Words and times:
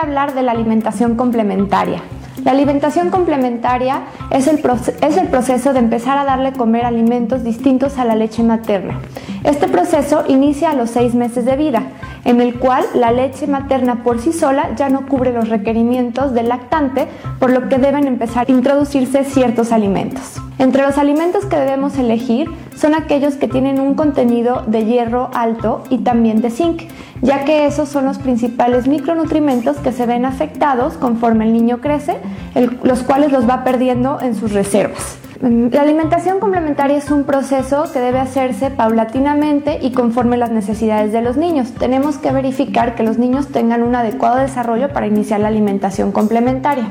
hablar 0.00 0.34
de 0.34 0.42
la 0.42 0.52
alimentación 0.52 1.16
complementaria. 1.16 2.02
La 2.44 2.52
alimentación 2.52 3.10
complementaria 3.10 4.02
es 4.30 4.46
el, 4.46 4.62
es 5.02 5.16
el, 5.18 5.28
proceso 5.28 5.72
de 5.74 5.78
empezar 5.78 6.16
a 6.16 6.24
darle 6.24 6.52
comer 6.52 6.86
alimentos 6.86 7.44
distintos 7.44 7.98
a 7.98 8.04
la 8.04 8.14
leche 8.14 8.42
materna. 8.42 8.98
Este 9.44 9.68
proceso 9.68 10.24
inicia 10.26 10.70
a 10.70 10.74
los 10.74 10.90
seis 10.90 11.14
meses 11.14 11.44
de 11.44 11.56
vida, 11.56 11.82
en 12.24 12.40
el 12.40 12.58
cual 12.58 12.84
la 12.94 13.12
leche 13.12 13.46
materna 13.46 14.02
por 14.02 14.20
sí 14.20 14.32
sola 14.32 14.70
ya 14.74 14.88
no 14.88 15.06
cubre 15.06 15.32
los 15.32 15.50
requerimientos 15.50 16.32
del 16.32 16.48
lactante, 16.48 17.08
por 17.38 17.50
lo 17.50 17.68
que 17.68 17.76
deben 17.76 18.06
empezar 18.06 18.48
a 18.48 18.52
introducirse 18.52 19.24
ciertos 19.24 19.70
alimentos. 19.70 20.40
Entre 20.60 20.82
los 20.82 20.98
alimentos 20.98 21.46
que 21.46 21.56
debemos 21.56 21.96
elegir 21.96 22.50
son 22.76 22.94
aquellos 22.94 23.36
que 23.36 23.48
tienen 23.48 23.80
un 23.80 23.94
contenido 23.94 24.62
de 24.66 24.84
hierro 24.84 25.30
alto 25.32 25.82
y 25.88 26.00
también 26.00 26.42
de 26.42 26.50
zinc, 26.50 26.82
ya 27.22 27.46
que 27.46 27.64
esos 27.64 27.88
son 27.88 28.04
los 28.04 28.18
principales 28.18 28.86
micronutrimentos 28.86 29.78
que 29.78 29.90
se 29.90 30.04
ven 30.04 30.26
afectados 30.26 30.98
conforme 30.98 31.46
el 31.46 31.54
niño 31.54 31.80
crece, 31.80 32.18
los 32.82 33.02
cuales 33.02 33.32
los 33.32 33.48
va 33.48 33.64
perdiendo 33.64 34.20
en 34.20 34.34
sus 34.34 34.52
reservas. 34.52 35.19
Mm, 35.40 35.68
la 35.72 35.80
alimentación 35.80 36.38
complementaria 36.38 36.98
es 36.98 37.10
un 37.10 37.24
proceso 37.24 37.90
que 37.90 37.98
debe 37.98 38.18
hacerse 38.18 38.70
paulatinamente 38.70 39.78
y 39.80 39.92
conforme 39.92 40.36
las 40.36 40.50
necesidades 40.50 41.12
de 41.12 41.22
los 41.22 41.38
niños. 41.38 41.72
Tenemos 41.72 42.18
que 42.18 42.30
verificar 42.30 42.94
que 42.94 43.02
los 43.02 43.16
niños 43.16 43.48
tengan 43.48 43.82
un 43.82 43.94
adecuado 43.94 44.36
desarrollo 44.36 44.92
para 44.92 45.06
iniciar 45.06 45.40
la 45.40 45.48
alimentación 45.48 46.12
complementaria. 46.12 46.84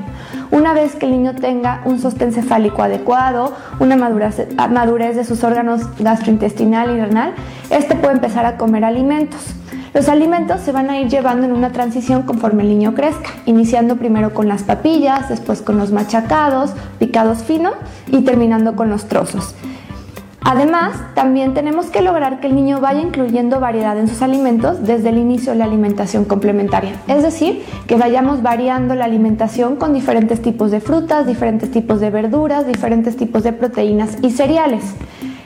Una 0.50 0.74
vez 0.74 0.96
que 0.96 1.06
el 1.06 1.12
niño 1.12 1.36
tenga 1.36 1.82
un 1.86 2.00
sostén 2.00 2.34
cefálico 2.34 2.82
adecuado, 2.82 3.54
una 3.80 3.96
madurez 3.96 5.16
de 5.16 5.26
sus 5.26 5.44
órganos 5.44 5.82
gastrointestinal 6.00 6.90
y 6.98 7.02
renal, 7.02 7.34
este 7.70 7.96
puede 7.96 8.16
empezar 8.16 8.48
a 8.48 8.58
comer 8.58 8.84
alimentos. 8.84 9.59
Los 9.94 10.08
alimentos 10.08 10.62
se 10.62 10.72
van 10.72 10.90
a 10.90 11.00
ir 11.00 11.08
llevando 11.08 11.46
en 11.46 11.52
una 11.52 11.72
transición 11.72 12.22
conforme 12.24 12.64
el 12.64 12.70
niño 12.70 12.94
crezca, 12.94 13.30
iniciando 13.46 13.96
primero 13.96 14.34
con 14.34 14.48
las 14.48 14.64
papillas, 14.64 15.30
después 15.30 15.62
con 15.62 15.78
los 15.78 15.92
machacados, 15.92 16.74
picados 17.00 17.40
fino 17.40 17.72
y 18.08 18.22
terminando 18.22 18.76
con 18.76 18.90
los 18.90 19.06
trozos. 19.06 19.56
Además, 20.42 20.94
también 21.16 21.54
tenemos 21.54 21.88
que 21.88 22.02
lograr 22.02 22.40
que 22.40 22.48
el 22.48 22.56
niño 22.56 22.80
vaya 22.80 23.02
incluyendo 23.02 23.60
variedad 23.60 23.98
en 23.98 24.08
sus 24.08 24.22
alimentos 24.22 24.86
desde 24.86 25.10
el 25.10 25.18
inicio 25.18 25.52
de 25.52 25.60
la 25.60 25.66
alimentación 25.66 26.24
complementaria. 26.24 26.94
Es 27.08 27.24
decir, 27.24 27.64
que 27.88 27.96
vayamos 27.96 28.42
variando 28.42 28.96
la 28.96 29.06
alimentación 29.06 29.76
con 29.76 29.94
diferentes 29.94 30.42
tipos 30.42 30.72
de 30.72 30.80
frutas, 30.80 31.28
diferentes 31.28 31.72
tipos 31.72 32.00
de 32.00 32.10
verduras, 32.10 32.66
diferentes 32.66 33.18
tipos 33.18 33.44
de 33.44 33.54
proteínas 33.54 34.18
y 34.22 34.32
cereales. 34.32 34.84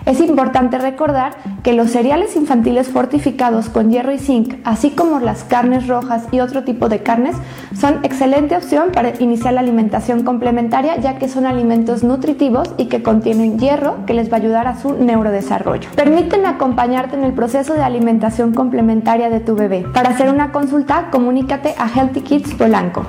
Es 0.05 0.19
importante 0.19 0.77
recordar 0.77 1.35
que 1.63 1.71
los 1.71 1.91
cereales 1.91 2.35
infantiles 2.35 2.89
fortificados 2.89 3.69
con 3.69 3.89
hierro 3.89 4.11
y 4.11 4.19
zinc, 4.19 4.55
así 4.65 4.91
como 4.91 5.19
las 5.19 5.45
carnes 5.45 5.87
rojas 5.87 6.27
y 6.31 6.41
otro 6.41 6.63
tipo 6.63 6.89
de 6.89 7.01
carnes, 7.01 7.37
son 7.73 8.03
excelente 8.03 8.57
opción 8.57 8.89
para 8.91 9.13
iniciar 9.21 9.53
la 9.53 9.61
alimentación 9.61 10.23
complementaria 10.23 10.97
ya 10.97 11.17
que 11.17 11.29
son 11.29 11.45
alimentos 11.45 12.03
nutritivos 12.03 12.73
y 12.77 12.85
que 12.85 13.01
contienen 13.01 13.57
hierro 13.59 14.05
que 14.05 14.13
les 14.13 14.29
va 14.29 14.37
a 14.37 14.39
ayudar 14.41 14.67
a 14.67 14.77
su 14.77 14.93
neurodesarrollo. 14.93 15.89
Permiten 15.95 16.45
acompañarte 16.45 17.15
en 17.15 17.23
el 17.23 17.31
proceso 17.31 17.73
de 17.73 17.83
alimentación 17.83 18.53
complementaria 18.53 19.29
de 19.29 19.39
tu 19.39 19.55
bebé. 19.55 19.85
Para 19.93 20.09
hacer 20.09 20.29
una 20.29 20.51
consulta, 20.51 21.09
comunícate 21.11 21.75
a 21.77 21.87
Healthy 21.87 22.21
Kids 22.21 22.53
Polanco. 22.55 23.05